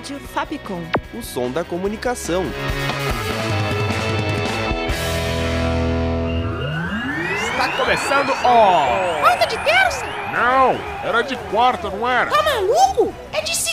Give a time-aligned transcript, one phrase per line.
[0.00, 0.82] Rádio Fapcom.
[1.12, 2.42] O som da comunicação.
[7.50, 9.20] Está começando, ó!
[9.20, 10.06] Pauta de terça?
[10.32, 12.30] Não, era de quarta, não era?
[12.30, 13.14] Tá maluco?
[13.30, 13.69] É de segunda!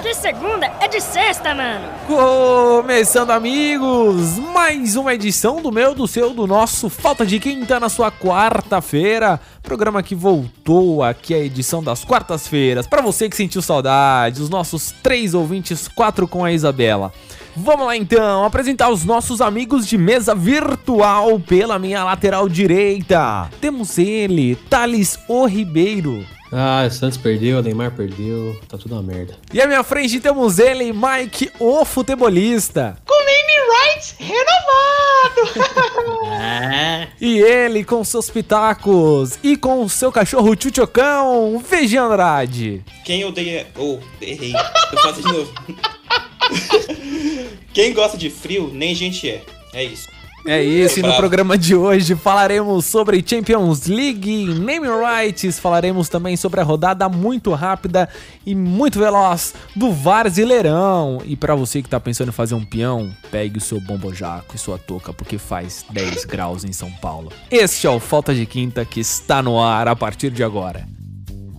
[0.00, 1.86] De segunda é de sexta, mano!
[2.06, 4.38] Começando, amigos!
[4.38, 9.38] Mais uma edição do meu, do seu, do nosso Falta de Quinta na sua quarta-feira.
[9.62, 12.86] Programa que voltou aqui a edição das quartas-feiras.
[12.86, 17.12] Para você que sentiu saudade, os nossos três ouvintes, quatro com a Isabela.
[17.54, 23.50] Vamos lá então, apresentar os nossos amigos de mesa virtual pela minha lateral direita.
[23.60, 26.24] Temos ele, Thales O Ribeiro.
[26.52, 29.34] Ah, o Santos perdeu, o Neymar perdeu, tá tudo uma merda.
[29.54, 32.98] E à minha frente temos ele, Mike, o futebolista.
[33.06, 35.70] Com name rights renovado!
[36.30, 37.08] É.
[37.20, 42.84] E ele com seus pitacos e com o seu cachorro Tchutchocão, VG Andrade.
[43.04, 43.68] Quem odeia.
[43.76, 44.52] Oh, errei.
[44.52, 45.52] Eu faço de novo.
[47.72, 49.42] Quem gosta de frio, nem gente é.
[49.72, 50.08] É isso.
[50.44, 56.36] É isso, e no programa de hoje falaremos sobre Champions League, Name Rights, falaremos também
[56.36, 58.08] sobre a rodada muito rápida
[58.44, 61.22] e muito veloz do Varzileirão.
[61.24, 64.58] E pra você que tá pensando em fazer um peão, pegue o seu bombojaco e
[64.58, 67.32] sua touca, porque faz 10 graus em São Paulo.
[67.48, 70.84] Este é o Falta de Quinta que está no ar a partir de agora.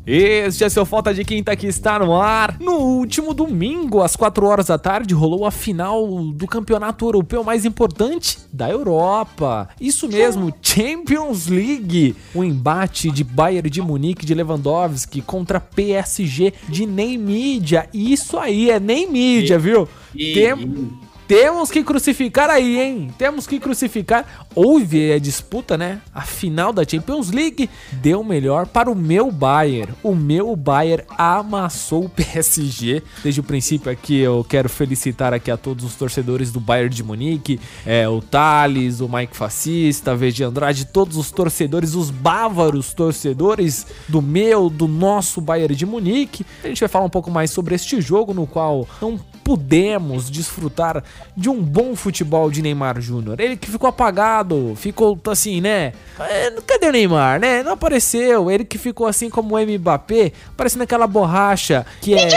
[0.06, 2.58] Este é seu Falta de Quinta que está no ar.
[2.60, 7.64] No último domingo, às 4 horas da tarde, rolou a final do campeonato europeu mais
[7.64, 9.70] importante da Europa.
[9.80, 12.16] Isso mesmo, Champions League.
[12.36, 17.88] O embate de Bayern de Munique de Lewandowski contra PSG de Ney Mídia.
[17.94, 19.88] Isso aí, é Ney Mídia, viu?
[20.14, 20.90] E- Tem-
[21.28, 23.10] temos que crucificar aí, hein?
[23.18, 24.46] Temos que crucificar.
[24.54, 26.02] Houve a disputa, né?
[26.14, 29.94] A final da Champions League deu melhor para o meu Bayern.
[30.04, 33.02] O meu Bayern amassou o PSG.
[33.24, 37.04] Desde o princípio aqui eu quero felicitar aqui a todos os torcedores do Bayern de
[37.04, 43.88] Munique, é, o Thales, o Mike Fascista, VG Andrade, todos os torcedores, os bávaros torcedores
[44.08, 46.46] do meu, do nosso Bayern de Munique.
[46.64, 51.04] A gente vai falar um pouco mais sobre este jogo no qual não pudemos desfrutar
[51.36, 53.40] de um bom futebol de Neymar Júnior.
[53.40, 55.94] Ele que ficou apagado, ficou assim, né?
[56.20, 57.64] É, Cadê o Neymar, né?
[57.64, 58.50] Não apareceu.
[58.50, 62.30] Ele que ficou assim como o Mbappé, parecendo aquela borracha que é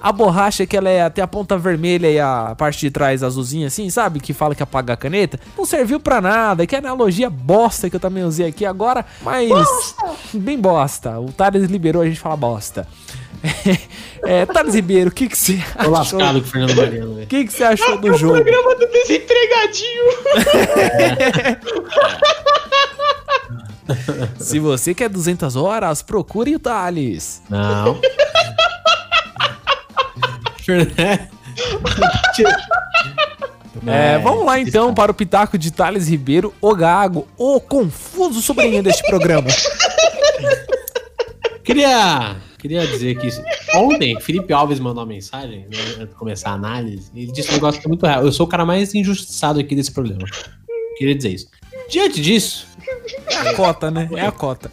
[0.00, 3.66] a borracha que ela é até a ponta vermelha e a parte de trás azulzinha
[3.66, 4.20] assim, sabe?
[4.20, 5.38] Que fala que apaga a caneta.
[5.56, 6.66] Não serviu pra nada.
[6.66, 9.48] Que analogia bosta que eu também usei aqui agora, mas
[10.32, 11.18] bem bosta.
[11.18, 12.86] O Thales liberou a gente falar bosta.
[14.24, 16.18] é, Thales Ribeiro, o que que você Tô achou?
[16.18, 18.34] lascado com o Fernando Mariano, O que, que você achou do jogo?
[18.34, 20.04] Programa do desempregadinho!
[24.38, 27.42] Se você quer 200 horas, procure o Thales.
[27.50, 28.00] Não.
[30.62, 30.94] Fernando.
[33.86, 38.82] É, vamos lá então para o pitaco de Thales Ribeiro, o Gago, o confuso sobrinho
[38.82, 39.48] deste programa.
[41.62, 43.28] Queria, queria dizer que
[43.74, 47.10] ontem Felipe Alves mandou uma mensagem né, antes de começar a análise.
[47.14, 48.24] Ele disse um negócio que é muito real.
[48.24, 50.24] Eu sou o cara mais injustiçado aqui desse programa.
[50.96, 51.48] Queria dizer isso.
[51.90, 52.66] Diante disso,
[53.28, 54.08] É a cota, né?
[54.16, 54.72] É a cota.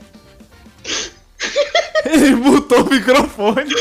[2.06, 3.74] Ele mutou o microfone.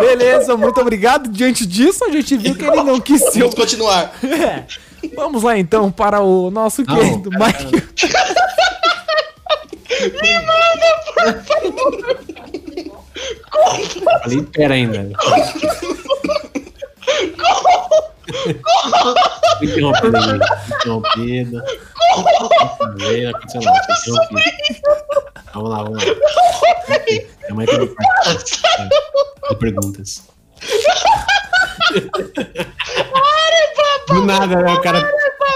[0.00, 1.30] Beleza, muito obrigado.
[1.30, 3.40] Diante disso, a gente viu que ele não quis ser.
[3.40, 4.12] Vamos continuar.
[4.24, 4.64] É.
[5.14, 7.84] Vamos lá então para o nosso Não, querido cara, Mike.
[14.22, 15.10] falei, pera ainda.
[19.80, 20.46] Não aconteceu nada.
[20.66, 21.62] Fui interrompido.
[25.52, 26.14] Vamos lá, vamos lá.
[27.42, 27.94] Minha mãe tem uma
[28.24, 28.62] parte
[29.50, 30.22] de perguntas.
[34.08, 34.72] Do nada, né?
[34.72, 35.10] O cara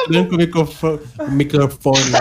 [0.07, 1.01] tranca o microfone.
[1.21, 2.13] O microfone.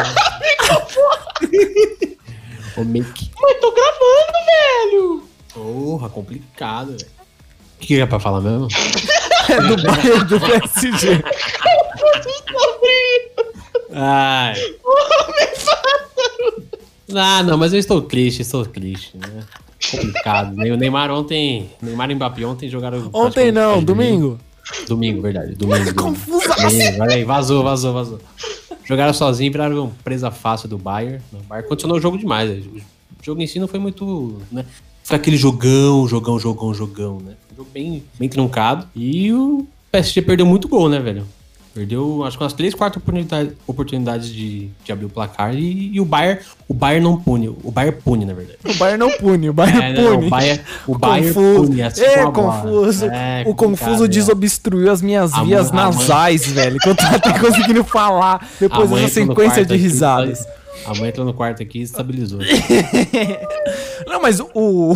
[2.78, 2.84] Né?
[2.84, 3.32] o mic.
[3.42, 5.24] Mas tô gravando, velho!
[5.54, 7.18] Porra, complicado, velho.
[7.76, 8.68] O que é pra falar mesmo?
[9.50, 11.24] É do Bayern do PSG.
[13.94, 14.56] Ai.
[17.16, 19.46] Ah, não, mas eu estou triste, estou triste, né?
[19.90, 20.54] Complicado.
[20.58, 21.70] Nem o Neymar ontem.
[21.82, 23.10] Neymar e Mbappé ontem jogaram.
[23.14, 24.38] Ontem não, domingo.
[24.88, 25.56] Domingo, verdade.
[25.56, 25.94] Domingo.
[25.96, 26.46] Confuso.
[27.00, 28.20] Olha aí, vazou, vazou, vazou.
[28.88, 31.22] Jogaram sozinho, viraram presa fácil do Bayern.
[31.34, 32.66] O Bayern continuou o jogo demais.
[32.66, 32.82] O
[33.22, 34.42] jogo em si não foi muito.
[34.50, 34.66] Né?
[35.04, 37.34] Foi aquele jogão, jogão, jogão, jogão, né?
[37.52, 38.88] Um jogo bem, bem truncado.
[38.96, 41.28] E o PSG perdeu muito gol, né, velho?
[41.78, 46.02] Perdeu, acho que umas três, quatro oportunidades, oportunidades de, de abrir o placar e, e
[46.02, 48.58] o Bayern, o Bayern não pune, o Bayern pune, na verdade.
[48.66, 50.26] O Bayern não pune, o Bayern É, não, pune.
[50.26, 51.68] o Bayern, o Bayern confuso.
[51.68, 53.06] pune, assim é, confuso.
[53.06, 56.80] É, o confuso desobstruiu as minhas A vias mãe- a mãe- nasais, velho.
[56.80, 60.48] Que eu tô até conseguindo falar depois dessa sequência de risadas.
[60.86, 62.40] A mãe entrou no quarto aqui e estabilizou.
[64.08, 64.94] Não, mas o.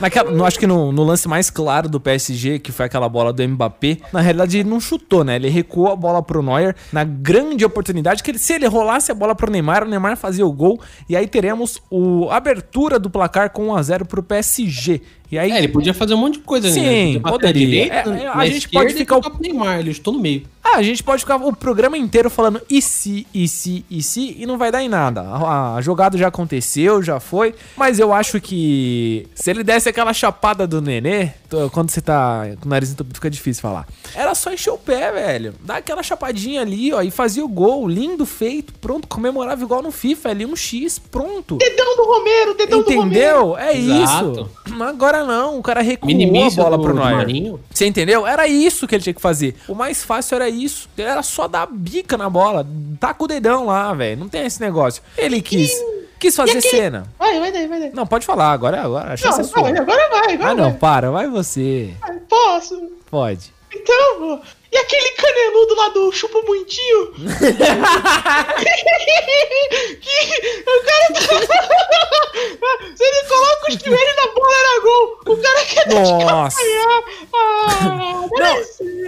[0.00, 3.32] Naquela, no- acho que no, no lance mais claro do PSG, que foi aquela bola
[3.32, 5.36] do Mbappé, na realidade ele não chutou, né?
[5.36, 9.14] Ele recuou a bola pro Neuer na grande oportunidade que ele, se ele rolasse a
[9.14, 10.80] bola pro Neymar, o Neymar fazia o gol.
[11.08, 15.00] E aí teremos o abertura do placar com 1x0 pro PSG.
[15.32, 15.50] E aí.
[15.50, 17.18] É, ele podia fazer um monte de coisa Sim, né?
[17.18, 17.66] Bater na poderia.
[17.66, 20.42] direita, É, a gente pode ficar o- Neymar, ele estou no meio.
[20.62, 24.36] Ah, a gente pode ficar o programa inteiro falando e se, e se, e se,
[24.38, 25.22] e não vai dar em nada.
[25.22, 27.54] A, a jogada já aconteceu, já foi.
[27.76, 31.30] Mas eu acho que se ele desse aquela chapada do Nenê,
[31.72, 33.86] quando você tá com o nariz entupido fica difícil falar.
[34.14, 35.54] Era só encher o pé, velho.
[35.60, 37.88] Dá aquela chapadinha ali, ó, e fazia o gol.
[37.88, 39.06] Lindo, feito, pronto.
[39.08, 41.56] Comemorava igual no FIFA, ali um X, pronto.
[41.56, 43.06] Dedão do Romero, dedão do Romero.
[43.06, 43.56] Entendeu?
[43.58, 44.48] É Exato.
[44.66, 44.82] isso.
[44.82, 47.16] Agora não, o cara recuou a bola do- pro Neuer.
[47.16, 47.60] Marinho.
[47.72, 48.26] Você entendeu?
[48.26, 49.54] Era isso que ele tinha que fazer.
[49.68, 50.88] O mais fácil era isso.
[50.96, 52.66] Era só dar bica na bola.
[52.98, 54.18] Tá com o dedão lá, velho.
[54.20, 55.02] Não tem esse negócio.
[55.16, 55.70] Ele quis.
[56.22, 57.04] Quis fazer cena.
[57.18, 57.90] Vai, vai daí, vai daí.
[57.92, 58.80] Não, pode falar agora.
[58.80, 59.62] agora a chance é Não, sua.
[59.62, 60.78] vai, agora vai, agora Ah, não, vai.
[60.78, 61.10] para.
[61.10, 61.94] Vai você.
[62.00, 62.80] Vai, Posso?
[63.10, 63.52] Pode.
[63.74, 64.38] Então, pô.
[64.70, 67.12] E aquele caneludo lá do chupa muitinho?
[70.00, 71.20] que o cara tá...
[72.96, 75.18] Se ele coloca os joelhos na bola, era gol.
[75.26, 76.56] O cara quer Nossa.
[76.62, 77.02] ganhar.
[77.34, 78.56] Ah, Não,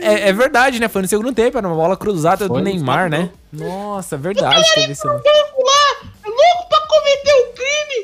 [0.03, 0.89] é, é verdade, né?
[0.89, 1.57] Foi no segundo tempo.
[1.57, 3.31] Era uma bola cruzada Foi do Neymar, né?
[3.53, 4.63] Nossa, verdade.
[4.75, 5.23] Teve esse lance.
[5.23, 8.04] banco lá, é louco pra cometer o crime.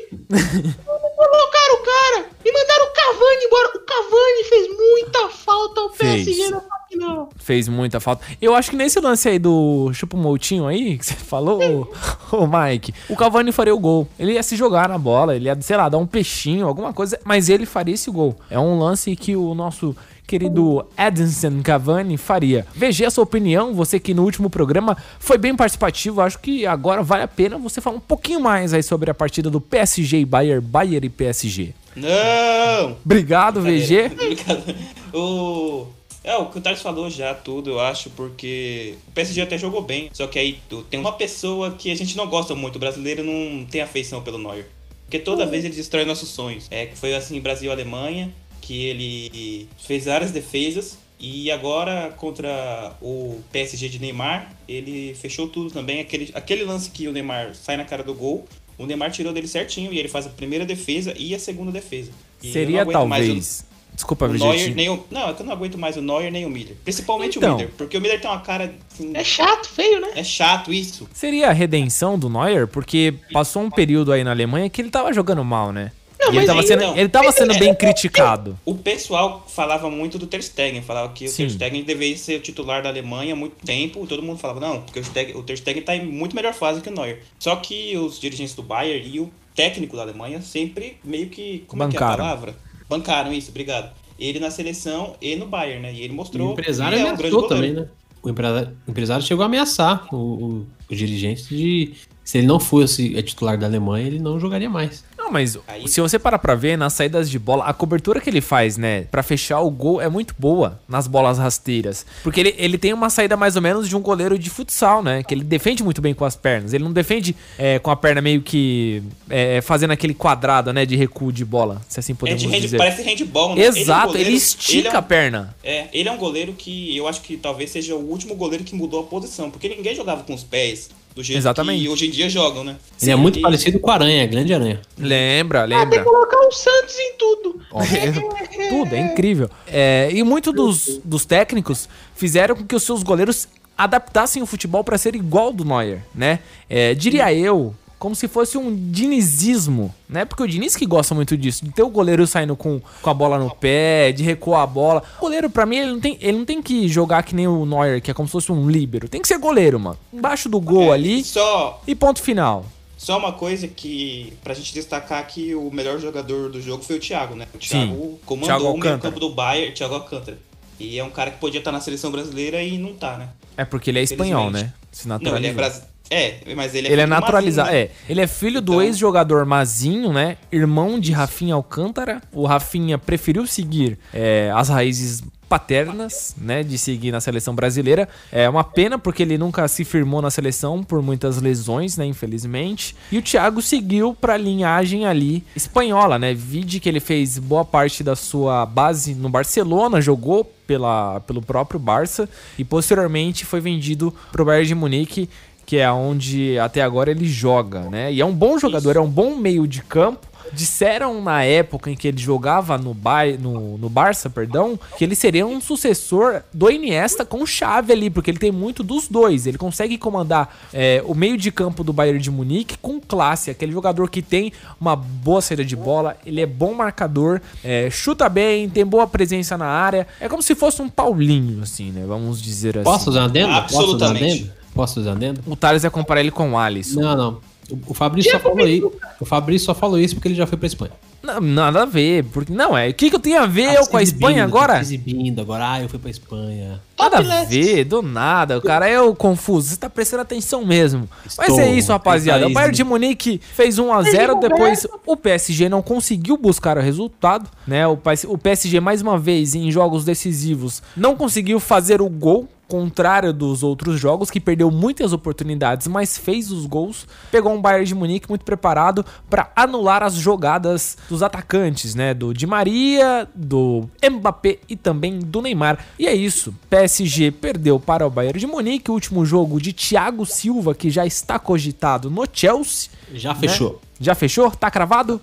[1.15, 3.67] colocaram o cara e mandaram o Cavani embora.
[3.75, 6.25] O Cavani fez muita falta ao Fez.
[6.25, 7.29] PSG na final.
[7.37, 8.25] Fez muita falta.
[8.41, 11.87] Eu acho que nesse lance aí do chupa Moutinho aí, que você falou,
[12.31, 14.07] ô, ô Mike, o Cavani faria o gol.
[14.19, 17.19] Ele ia se jogar na bola, ele ia, sei lá, dar um peixinho, alguma coisa,
[17.23, 18.35] mas ele faria esse gol.
[18.49, 19.95] É um lance que o nosso
[20.31, 22.65] querido Edinson Cavani faria.
[22.73, 27.03] Veja a sua opinião, você que no último programa foi bem participativo, acho que agora
[27.03, 30.25] vale a pena você falar um pouquinho mais aí sobre a partida do PSG e
[30.25, 31.73] Bayern, Bayern e PSG.
[31.95, 32.95] Não!
[33.03, 34.05] Obrigado, VG.
[34.13, 34.75] Obrigado.
[35.13, 35.87] O...
[36.23, 39.81] É, o que o Thales falou já, tudo, eu acho, porque o PSG até jogou
[39.81, 40.09] bem.
[40.13, 43.23] Só que aí tu- tem uma pessoa que a gente não gosta muito, o brasileiro
[43.23, 44.67] não tem afeição pelo Neuer.
[45.05, 46.67] Porque toda vez ele destrói nossos sonhos.
[46.71, 48.31] É, que foi assim Brasil e Alemanha,
[48.61, 50.97] que ele fez várias defesas.
[51.19, 55.99] E agora, contra o PSG de Neymar, ele fechou tudo também.
[55.99, 58.47] Aquele, aquele lance que o Neymar sai na cara do gol,
[58.77, 62.11] o Neymar tirou dele certinho e ele faz a primeira defesa e a segunda defesa.
[62.41, 63.71] E Seria aguento mais o- talvez.
[63.93, 64.33] Desculpa, o.
[64.33, 65.03] Neuer, nem o...
[65.11, 66.75] Não, é que eu não aguento mais o Neuer nem o Miller.
[66.83, 67.53] Principalmente Então.
[67.53, 67.71] o Miller.
[67.77, 68.73] Porque o Miller tem uma cara.
[68.91, 70.07] Assim, É chato, feio, né?
[70.15, 71.07] é chato isso.
[71.13, 75.13] Seria a redenção do Neuer, porque passou um período aí na Alemanha que ele tava
[75.13, 75.91] jogando mal, né?
[76.21, 76.97] Não, E ele mas tava aí, sendo, não.
[76.97, 78.57] ele tava sendo É, bem é, criticado.
[78.63, 80.81] O pessoal falava muito do Ter Stegen.
[80.81, 81.43] Falava que o Sim.
[81.47, 84.05] Ter Stegen deveria ser o titular da Alemanha há muito tempo.
[84.07, 86.79] Todo mundo falava, não, porque o, Stegen, o Ter Stegen tá em muito melhor fase
[86.79, 87.23] que o Neuer.
[87.39, 91.63] Só que os dirigentes do Bayern e o técnico da Alemanha sempre meio que...
[91.67, 92.23] Como é que é a Bancaram.
[92.23, 92.55] palavra?
[92.87, 93.91] Bancaram isso, obrigado.
[94.19, 95.93] Ele na seleção e no Bayern, né?
[95.93, 97.87] E ele O mostrou empresário que é um também, né?
[98.23, 101.93] O empresário, o empresário chegou a ameaçar o, o, o dirigente de.
[102.23, 105.03] Se ele não fosse é, titular da Alemanha, ele não jogaria mais.
[105.31, 108.29] Não, mas Aí- se você parar pra ver, nas saídas de bola, a cobertura que
[108.29, 112.05] ele faz, né, Pra fechar o gol é muito boa nas bolas rasteiras.
[112.21, 115.23] Porque ele, ele tem uma saída mais ou menos de um goleiro de futsal, né?
[115.23, 116.73] Que ele defende muito bem com as pernas.
[116.73, 120.95] Ele não defende é, com a perna meio que é, fazendo aquele quadrado, né, de
[120.95, 122.77] recuo de bola, se assim É podemos de hand, dizer.
[122.77, 123.63] parece handball, né?
[123.65, 125.55] Exato, ele, é um goleiro- estica ele é um- a perna.
[125.63, 128.75] É, ele é um goleiro que eu acho que talvez seja o último goleiro que
[128.75, 131.81] mudou a posição, porque ninguém jogava com os pés do jeito Exatamente.
[131.83, 132.75] que hoje em dia jogam, né?
[133.01, 134.81] Ele é muito e- parecido com a Aranha, grande aranha.
[134.97, 135.99] Lembra, Ah, tem lembra.
[135.99, 137.61] que colocar o Santos em tudo.
[138.69, 139.49] Tudo, é incrível.
[139.67, 144.83] É, e muitos dos, dos técnicos fizeram com que os seus goleiros adaptassem o futebol
[144.83, 146.39] para ser igual ao do Neuer, né?
[146.69, 150.25] É, diria eu, como se fosse um dinizismo, né?
[150.25, 153.13] Porque o Diniz que gosta muito disso, de ter o goleiro saindo com, com a
[153.13, 155.03] bola no pé, de recuar a bola.
[155.19, 157.63] O goleiro, pra mim, ele não, tem, ele não tem que jogar que nem o
[157.63, 159.07] Neuer, que é como se fosse um líbero.
[159.07, 159.99] Tem que ser goleiro, mano.
[160.11, 162.65] Embaixo do gol É, ali Só, e ponto final.
[162.97, 166.99] só uma coisa que, pra gente destacar que o melhor jogador do jogo foi o
[166.99, 167.45] Thiago, né?
[167.53, 170.39] O Thiago comandou Thiago o meio campo do Bayern, Thiago Alcântara.
[170.79, 173.29] E é um cara que podia estar na seleção brasileira e não tá, né?
[173.55, 174.73] É porque ele é espanhol, né?
[174.91, 175.90] Se Não, ele é brasileiro.
[176.13, 177.69] É, mas ele é Ele é do naturalizado.
[177.69, 180.35] Mazinho, É, ele é filho do Então- ex-jogador Mazinho, né?
[180.51, 182.21] Irmão de Rafinha Alcântara.
[182.33, 186.63] O Rafinha preferiu seguir é, as raízes paternas, né?
[186.63, 188.07] De seguir na seleção brasileira.
[188.31, 192.05] É uma pena porque ele nunca se firmou na seleção por muitas lesões, né?
[192.05, 192.95] Infelizmente.
[193.11, 196.33] E o Thiago seguiu pra linhagem ali espanhola, né?
[196.33, 201.77] Vide que ele fez boa parte da sua base no Barcelona, jogou pela, pelo próprio
[201.79, 205.29] Barça e posteriormente foi vendido pro Bayern de Munique
[205.71, 208.11] que é onde até agora ele joga, né?
[208.11, 210.27] E é um bom jogador, é um bom meio de campo.
[210.51, 215.15] Disseram na época em que ele jogava no, Bay, no, no Barça, perdão, que ele
[215.15, 219.47] seria um sucessor do Iniesta com chave ali, porque ele tem muito dos dois.
[219.47, 223.71] Ele consegue comandar é, o meio de campo do Bayern de Munique com classe, aquele
[223.71, 228.67] jogador que tem uma boa saída de bola, ele é bom marcador, é, chuta bem,
[228.67, 230.05] tem boa presença na área.
[230.19, 232.03] É como se fosse um Paulinho, assim, né?
[232.05, 232.83] Vamos dizer assim.
[232.83, 233.47] Posso usar um adendo?
[233.47, 234.41] Posso usar um Absolutamente.
[234.41, 234.60] adendo?
[234.81, 235.43] Posso usar um adendo?
[235.45, 237.01] O Thales vai comparar ele com o Alisson.
[237.01, 237.39] Não, não.
[237.69, 238.91] O, o Fabrício só falou isso.
[239.19, 240.91] O Fabrício só falou isso porque ele já foi pra Espanha.
[241.23, 242.89] Não, nada a ver, porque não é.
[242.89, 244.73] O que, que eu tenho a ver Tá eu com a Espanha agora?
[244.73, 245.71] tá exibindo agora.
[245.73, 246.81] Ah, eu fui pra Espanha.
[246.97, 248.57] Nada a ver, do nada.
[248.57, 249.69] O cara é o confuso.
[249.69, 251.07] Você tá prestando atenção mesmo.
[251.37, 251.59] Mas Estou.
[251.59, 252.47] é isso, rapaziada.
[252.47, 254.51] O Bayern de Munique fez 1 a 0 Roberto.
[254.53, 257.85] depois o PSG não conseguiu buscar o resultado, né?
[257.87, 257.97] O
[258.37, 263.99] PSG mais uma vez em jogos decisivos não conseguiu fazer o gol contrário dos outros
[263.99, 267.05] jogos, que perdeu muitas oportunidades, mas fez os gols.
[267.29, 272.13] Pegou um Bayern de Munique muito preparado para anular as jogadas dos atacantes, né?
[272.13, 275.85] Do Di Maria, do Mbappé e também do Neymar.
[275.99, 276.55] E é isso.
[276.69, 281.05] PSG perdeu para o Bayern de Munique, o último jogo de Thiago Silva, que já
[281.05, 282.89] está cogitado no Chelsea.
[283.13, 283.81] Já fechou.
[283.99, 284.49] Já fechou?
[284.51, 285.21] Tá cravado?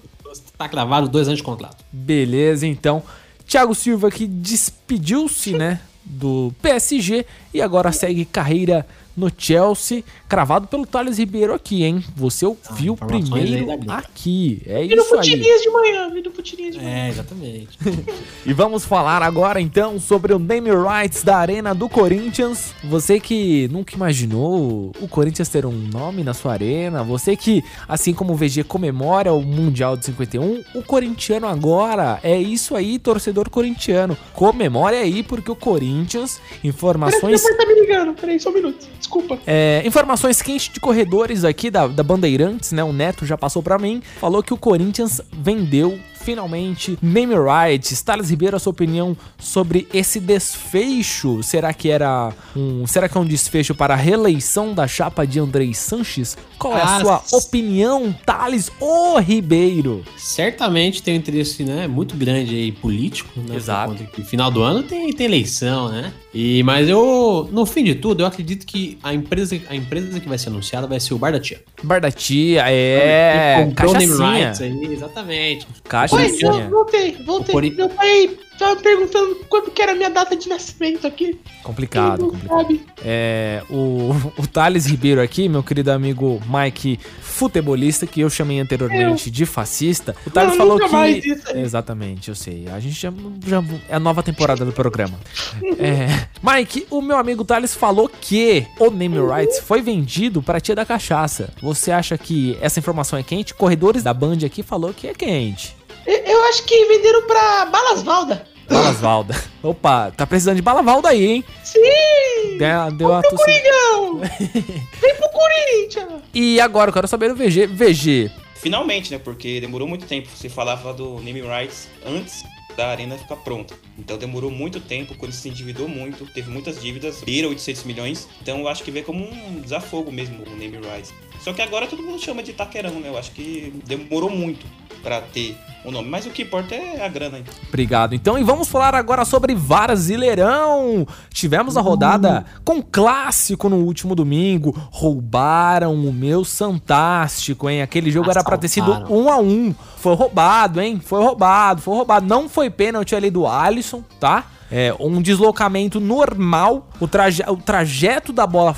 [0.58, 1.82] Tá cravado dois anos de contrato.
[1.90, 3.02] Beleza, então.
[3.46, 8.86] Thiago Silva que despediu-se, né, do PSG e agora segue carreira
[9.18, 12.04] no Chelsea, cravado pelo Thales Ribeiro aqui, hein?
[12.16, 14.62] Você ouviu informações primeiro aqui.
[14.66, 15.20] É no isso aí.
[15.20, 16.96] Futirinhas de manhã, vi no Futirinhas de manhã.
[16.96, 17.78] É, exatamente.
[18.46, 22.72] E vamos falar agora então sobre o name rights da Arena do Corinthians.
[22.84, 28.14] Você que nunca imaginou o Corinthians ter um nome na sua arena, você que, assim
[28.14, 33.50] como o VG comemora o Mundial de 51, o corintiano agora é isso aí, torcedor
[33.50, 34.16] corintiano.
[34.32, 38.14] Comemore aí porque o Corinthians, informações meu pai tá me ligando.
[38.14, 38.86] Peraí, só um minuto.
[39.08, 39.38] Desculpa.
[39.46, 42.84] é, informações quentes de corredores aqui da, da Bandeirantes, né?
[42.84, 44.02] O Neto já passou pra mim.
[44.20, 48.02] Falou que o Corinthians vendeu finalmente name rights.
[48.02, 51.42] Thales Ribeiro, a sua opinião sobre esse desfecho?
[51.42, 55.38] Será que era um, será que é um desfecho para a reeleição da chapa de
[55.40, 56.36] Andrei Sanches?
[56.58, 60.04] Qual é a Ah, sua opinião, Thales O Ribeiro?
[60.18, 63.56] Certamente tem um interesse né, muito grande aí político, né?
[63.56, 63.96] Exato.
[64.24, 66.12] final do ano tem, tem eleição, né?
[66.40, 70.28] E, mas eu, no fim de tudo, eu acredito que a empresa, a empresa que
[70.28, 71.60] vai ser anunciada vai ser o Bar da Tia.
[71.82, 73.64] Bar da tia, é.
[73.64, 75.66] Comprou o name rights aí, exatamente.
[75.66, 76.52] Oi, Cachaçinha.
[76.52, 77.70] eu voltei, voltei.
[77.72, 81.38] Meu pai tava perguntando quando que era a minha data de nascimento aqui.
[81.62, 82.58] Complicado, complicado.
[82.58, 82.84] sabe.
[83.04, 89.30] É, o, o Thales Ribeiro aqui, meu querido amigo Mike, futebolista, que eu chamei anteriormente
[89.30, 90.14] de fascista.
[90.26, 91.34] O Thales Não, falou que.
[91.54, 92.66] Exatamente, eu sei.
[92.68, 93.12] A gente já,
[93.46, 93.62] já.
[93.88, 95.18] É a nova temporada do programa.
[95.80, 100.74] É, Mike, o meu amigo Thales falou que o Name Rights foi vendido para tia
[100.74, 101.50] da cachaça.
[101.62, 103.54] Você acha que essa informação é quente?
[103.54, 105.77] Corredores da Band aqui falou que é quente.
[106.08, 108.46] Eu- acho que venderam pra Balas Valda.
[108.68, 109.34] Balas Valda.
[109.62, 111.44] Opa, tá precisando de bala Valda aí, hein?
[111.64, 112.58] Sim!
[112.58, 114.20] Deu, deu a Pro Coringão!
[115.00, 116.22] Vem pro Corinthians!
[116.34, 117.66] E agora eu quero saber do VG.
[117.66, 119.18] VG, Finalmente, né?
[119.18, 120.28] Porque demorou muito tempo.
[120.34, 122.42] Você falava do name rights antes
[122.76, 123.74] da arena ficar pronta.
[123.96, 128.28] Então demorou muito tempo, quando se endividou muito, teve muitas dívidas, beira 800 milhões.
[128.42, 131.12] Então eu acho que veio como um desafogo mesmo o name rights.
[131.40, 133.08] Só que agora todo mundo chama de Taquerão, né?
[133.08, 134.66] Eu acho que demorou muito
[135.04, 135.56] pra ter
[135.88, 136.08] o nome.
[136.08, 137.38] Mas o que importa é a grana.
[137.38, 137.54] Então.
[137.68, 138.14] Obrigado.
[138.14, 141.06] Então, e vamos falar agora sobre Brasileirão.
[141.32, 144.74] Tivemos a rodada com clássico no último domingo.
[144.90, 147.82] Roubaram o meu Santástico, hein?
[147.82, 149.16] Aquele jogo era pra ter sido Assaltaram.
[149.16, 149.74] um a um.
[149.98, 151.00] Foi roubado, hein?
[151.04, 152.26] Foi roubado, foi roubado.
[152.26, 154.46] Não foi pênalti ali do Alisson, tá?
[154.70, 156.88] É um deslocamento normal.
[157.00, 158.74] O, traje o trajeto da bola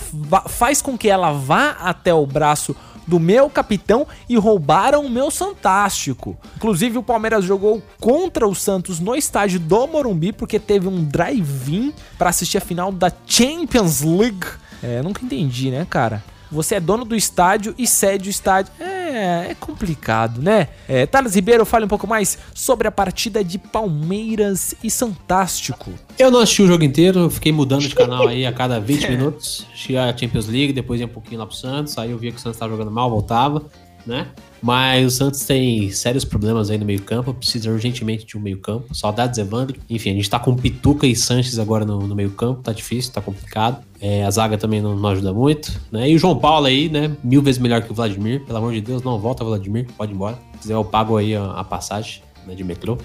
[0.47, 2.77] faz com que ela vá até o braço
[3.11, 6.39] do meu capitão e roubaram o meu Santástico.
[6.57, 11.93] Inclusive, o Palmeiras jogou contra o Santos no estádio do Morumbi, porque teve um drive-in
[12.17, 14.47] pra assistir a final da Champions League.
[14.81, 16.23] É, nunca entendi, né, cara?
[16.53, 18.73] Você é dono do estádio e cede o estádio.
[18.79, 20.69] É, é complicado, né?
[20.89, 25.93] É, Thales Ribeiro, fale um pouco mais sobre a partida de Palmeiras e Santástico.
[26.19, 29.67] Eu não assisti o jogo inteiro, fiquei mudando de canal aí a cada 20 minutos.
[29.69, 32.39] Assisti a Champions League, depois ia um pouquinho lá pro Santos, aí eu via que
[32.39, 33.65] o Santos tava jogando mal, voltava,
[34.11, 34.27] né?
[34.61, 38.95] Mas o Santos tem sérios problemas aí no meio-campo, precisa urgentemente de um meio-campo.
[38.95, 39.79] Saudades Evandro.
[39.89, 43.23] Enfim, a gente tá com Pituca e Sanches agora no, no meio-campo, tá difícil, tá
[43.23, 43.83] complicado.
[44.01, 46.11] É, a zaga também não, não ajuda muito, né?
[46.11, 47.17] E o João Paulo aí, né?
[47.25, 48.45] Mil vezes melhor que o Vladimir.
[48.45, 50.37] Pelo amor de Deus, não volta, Vladimir, pode ir embora.
[50.55, 52.99] Se quiser, eu pago aí a, a passagem né, de metrô.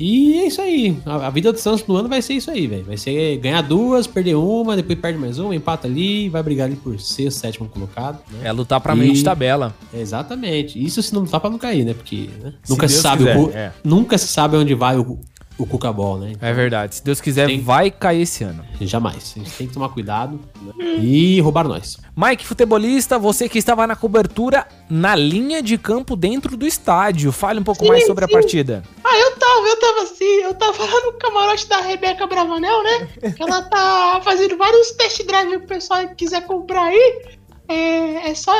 [0.00, 0.96] E é isso aí.
[1.04, 2.84] A, vida do Santos no ano vai ser isso aí, velho.
[2.84, 6.76] Vai ser ganhar duas, perder uma, depois perde mais uma, empata ali, vai brigar ali
[6.76, 8.20] por sexto, sétimo colocado.
[8.30, 8.48] Né?
[8.48, 9.74] É lutar pra E- meio de tabela.
[9.92, 10.82] Exatamente.
[10.82, 11.94] Isso se não tá pra não cair, né?
[11.94, 12.54] Porque né?
[12.68, 13.72] nunca se Deus sabe quiser, o, é.
[13.82, 15.18] nunca se sabe onde vai o,
[15.58, 16.32] o Cuca Ball, né?
[16.40, 16.94] É verdade.
[16.94, 18.64] Se Deus quiser, Tem- vai cair esse ano.
[18.80, 19.34] Jamais.
[19.36, 20.72] A gente tem que tomar cuidado né?
[21.00, 21.98] e roubar nós.
[22.16, 27.32] Mike, futebolista, você que estava na cobertura na linha de campo dentro do estádio.
[27.32, 28.32] Fale um pouco Sim, mais sobre a sim.
[28.34, 28.82] partida.
[29.04, 33.08] Ah, eu tava, eu tava assim, eu tava lá no camarote da Rebeca Bravanel, né?
[33.36, 37.22] Que ela tá fazendo vários test drive pro pessoal que quiser comprar aí.
[37.68, 38.52] É, é só.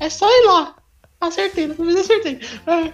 [0.00, 0.74] É só ir lá.
[1.20, 2.40] Acertei, dessa vez acertei.
[2.66, 2.90] Ah,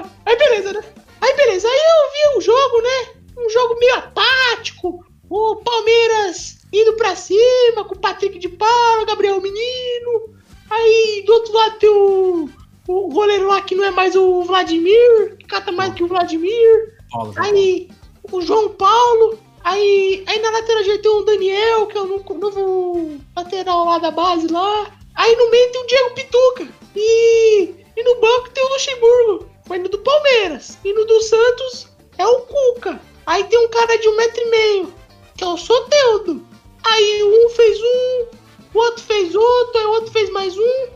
[0.26, 0.80] Aí beleza, né?
[1.20, 3.14] Aí beleza, aí eu vi um jogo, né?
[3.36, 5.04] Um jogo meio apático.
[5.30, 10.34] O Palmeiras indo pra cima com o Patrick de Paula, Gabriel Menino.
[10.70, 12.48] Aí do outro lado tem o,
[12.88, 16.96] o goleiro lá que não é mais o Vladimir, que cata mais que o Vladimir.
[17.10, 17.88] Paulo, Aí
[18.30, 19.38] o João Paulo.
[19.64, 23.98] Aí, aí na lateral direita tem o Daniel, que é o novo, novo lateral lá
[23.98, 24.90] da base lá.
[25.14, 26.68] Aí no meio tem o Diego Pituca.
[26.96, 29.50] E, e no banco tem o Luxemburgo.
[29.68, 30.78] Mas no do Palmeiras.
[30.84, 33.00] E no do Santos é o Cuca.
[33.26, 34.94] Aí tem um cara de um metro e meio,
[35.36, 36.42] que é o Soteudo.
[36.84, 38.26] Aí um fez um,
[38.74, 40.86] o outro fez outro, aí o outro fez mais um.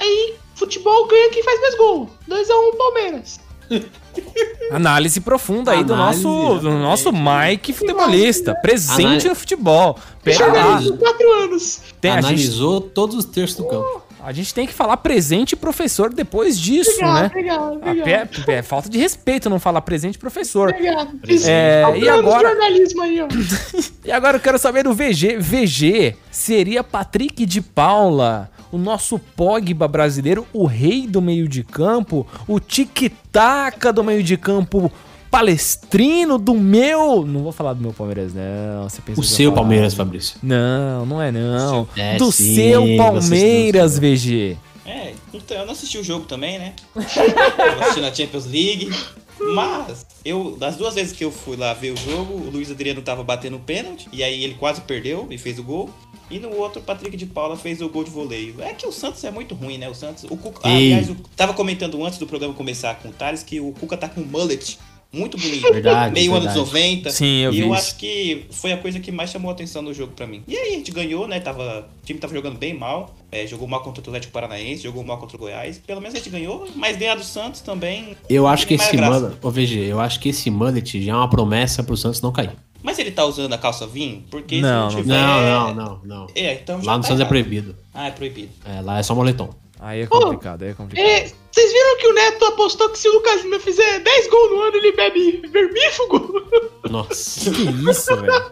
[0.00, 2.10] Aí futebol ganha quem faz mais gol.
[2.28, 3.40] 2x1 Palmeiras.
[4.70, 8.54] Análise profunda aí do Análise, nosso, do nosso Mike futebolista.
[8.54, 9.28] Presente Análise.
[9.28, 9.98] no futebol.
[10.22, 10.80] Pera lá.
[10.98, 11.82] 4 anos.
[12.00, 14.02] Tem, a, gente, Analisou todos os terços do campo.
[14.28, 17.26] A gente tem que falar presente professor depois disso, Obrigado, né?
[17.26, 18.44] obrigado, Ah, obrigado.
[18.44, 20.70] pe- é, falta de respeito não falar presente professor.
[20.70, 21.10] Obrigado.
[21.46, 23.28] É, e agora- jornalismo aí, ó.
[24.04, 25.36] E agora eu quero saber do VG.
[25.38, 32.26] VG seria Patrick de Paula, o nosso Pogba brasileiro, o rei do meio de campo,
[32.48, 34.90] o tic-tac do meio de campo
[35.30, 37.24] palestrino do meu.
[37.26, 38.88] Não vou falar do meu Palmeiras, não.
[38.88, 39.52] Você pensa O seu.
[39.52, 40.38] Palmeiras, Fabrício.
[40.42, 41.88] Não, não é não.
[41.96, 44.56] É do sim, seu Palmeiras, VG.
[44.84, 46.74] É, então eu não assisti o jogo também, né?
[46.94, 48.90] eu assisti na Champions League.
[49.38, 53.02] Mas, eu, das duas vezes que eu fui lá ver o jogo, o Luiz Adriano
[53.02, 55.90] tava batendo pênalti, e aí ele quase perdeu e fez o gol.
[56.30, 58.60] E no outro, o Patrick de Paula fez o gol de voleio.
[58.60, 59.88] É que o Santos é muito ruim, né?
[59.88, 60.24] O Santos.
[60.24, 63.72] O Cuca, aliás, eu tava comentando antes do programa começar com o Thales que o
[63.72, 64.78] Cuca tá com mullet
[65.16, 65.62] muito bonito.
[65.72, 66.66] Verdade, Meio anos verdade.
[66.70, 67.10] 90.
[67.10, 67.74] Sim, eu e vi eu isso.
[67.74, 70.42] acho que foi a coisa que mais chamou a atenção no jogo pra mim.
[70.46, 71.40] E aí a gente ganhou, né?
[71.40, 73.14] Tava, o time tava jogando bem mal.
[73.32, 75.78] é, jogou mal contra o Atlético Paranaense, jogou mal contra o Goiás.
[75.78, 78.16] Pelo menos a gente ganhou, mas ganhar do Santos também.
[78.30, 81.28] Eu acho que esse mullet, ô VG, eu acho que esse mullet já é uma
[81.28, 82.52] promessa pro Santos não cair.
[82.82, 84.22] Mas ele tá usando a calça vinho?
[84.30, 85.14] Porque Não, se não não tiver.
[85.18, 86.26] Não, não, não, não.
[86.36, 87.28] É, então Lá no tá Santos é errado.
[87.28, 87.74] proibido.
[87.92, 88.50] Ah, é proibido.
[88.64, 89.50] É, lá é só moletom.
[89.80, 91.06] Aí é complicado, aí é complicado.
[91.06, 94.50] É, vocês viram que o Neto apostou que se o Lucas Lima fizer 10 gols
[94.50, 96.42] no ano, ele bebe vermífugo?
[96.90, 97.50] Nossa.
[97.50, 98.44] Que isso, velho?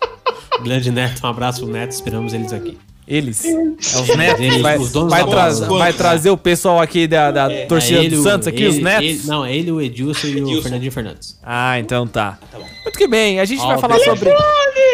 [0.62, 2.78] Grande Neto, um abraço pro Neto, esperamos eles aqui.
[3.06, 3.44] Eles.
[3.44, 4.40] É os netos.
[4.40, 8.16] Eles, vai, os donos vai vai trazer o pessoal aqui da, da torcida É ele,
[8.16, 9.04] do Santos aqui, os ele- netos?
[9.08, 10.62] ele- não, é ele, o Edilson e o Edilson.
[10.62, 11.38] Fernandinho Fernandes.
[11.42, 12.38] Ah, então tá.
[12.50, 12.66] Tá bom.
[12.84, 14.18] Muito que bem, a gente vai Ó, falar telefone!
[14.18, 14.34] sobre.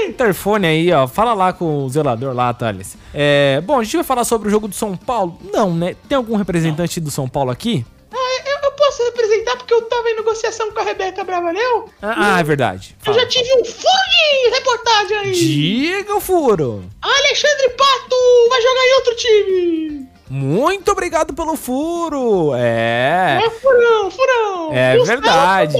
[0.08, 1.06] Interfone aí, ó.
[1.06, 2.96] Fala lá com o zelador lá, Thales.
[3.14, 5.38] É, bom, a gente vai falar sobre o jogo do São Paulo?
[5.52, 5.94] Não, né?
[6.08, 7.84] Tem algum representante do São Paulo aqui?
[8.12, 11.88] Ah, eu, posso representar porque eu tava em negociação com a Rebeca Bravanel?
[12.00, 12.96] Ah, ah, é verdade.
[13.00, 13.20] Eu Fala.
[13.20, 15.32] já tive um furo de reportagem aí.
[15.32, 16.84] Diga o furo.
[17.02, 18.16] Alexandre Pato
[18.48, 20.07] vai jogar em outro time.
[20.30, 22.52] Muito obrigado pelo furo.
[22.54, 23.40] É.
[23.44, 24.72] É furão, furão.
[24.72, 25.74] É Os verdade.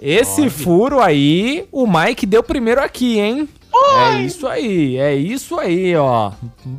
[0.00, 3.48] Esse furo aí, o Mike deu primeiro aqui, hein?
[3.98, 6.32] É isso aí, é isso aí, ó.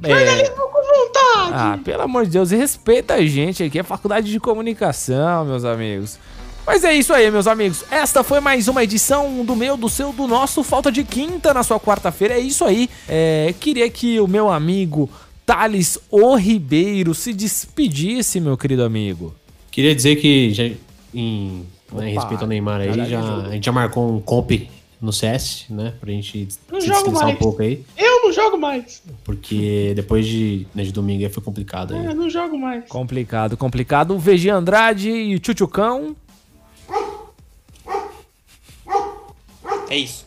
[0.04, 0.10] É.
[0.10, 1.54] Jornalismo com vontade.
[1.54, 6.18] Ah, pelo amor de Deus, respeita a gente aqui, é faculdade de comunicação, meus amigos.
[6.66, 7.86] Mas é isso aí, meus amigos.
[7.90, 11.64] Esta foi mais uma edição do meu, do seu, do nosso Falta de Quinta na
[11.64, 12.34] sua quarta-feira.
[12.34, 12.90] É isso aí.
[13.08, 15.10] É, queria que o meu amigo
[15.48, 19.34] Thales O Ribeiro se despedisse, meu querido amigo.
[19.72, 20.66] Queria dizer que, já,
[21.14, 23.48] em, né, em Opa, respeito ao Neymar aí, já, jogo.
[23.48, 24.52] a gente já marcou um comp
[25.00, 25.94] no CS, né?
[26.02, 27.40] Pra gente Não se jogo descansar um mais.
[27.40, 27.82] pouco aí.
[27.98, 29.02] Eu não jogo mais.
[29.24, 32.06] Porque depois de, né, de domingo aí foi complicado aí.
[32.06, 32.84] Eu não jogo mais.
[32.90, 34.16] Complicado, complicado.
[34.16, 36.14] O VG Andrade e o Tchutchucão.
[39.90, 40.26] É isso.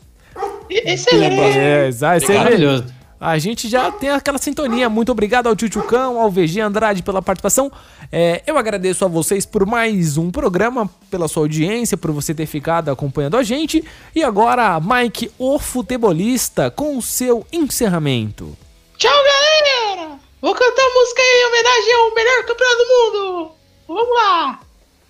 [0.71, 1.59] Excelente.
[1.59, 2.21] É, exato.
[2.25, 3.00] Você vê, Maravilhoso.
[3.21, 4.89] A gente já tem aquela sintonia.
[4.89, 7.71] Muito obrigado ao Tchutchucão, ao VG Andrade pela participação.
[8.11, 12.47] É, eu agradeço a vocês por mais um programa, pela sua audiência, por você ter
[12.47, 13.85] ficado acompanhando a gente.
[14.15, 18.57] E agora, Mike, o futebolista, com o seu encerramento.
[18.97, 20.19] Tchau, galera.
[20.41, 23.53] Vou cantar música em homenagem ao melhor campeão do mundo.
[23.87, 24.61] Vamos lá.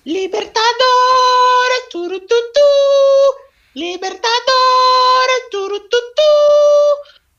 [0.05, 0.65] Libertadores,
[1.93, 2.61] turututu.
[3.77, 6.01] Libertadores, turututu.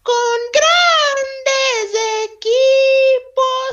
[0.03, 1.93] Com grandes
[2.25, 3.71] equipos.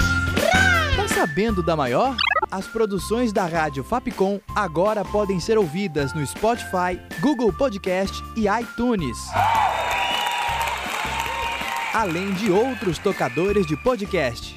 [0.97, 2.17] Tá sabendo da maior?
[2.51, 9.17] As produções da Rádio Fapcom agora podem ser ouvidas no Spotify, Google Podcast e iTunes.
[11.95, 14.57] Além de outros tocadores de podcast.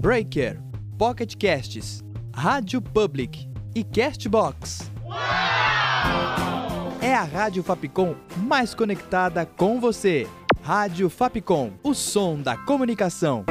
[0.00, 0.60] Breaker,
[0.98, 2.02] Pocket Casts,
[2.34, 4.90] Rádio Public e Castbox.
[7.06, 10.26] É a Rádio Fapcom mais conectada com você.
[10.60, 13.44] Rádio Fapcom, o som da comunicação.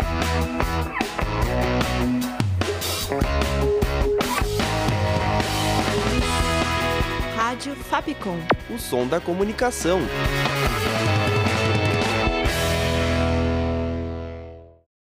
[7.38, 8.38] Rádio Fapcom.
[8.70, 10.02] O som da comunicação.